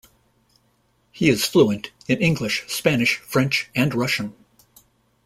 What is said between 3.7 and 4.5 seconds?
and Russian.